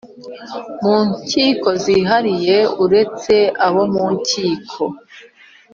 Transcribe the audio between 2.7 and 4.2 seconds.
uretse abo mu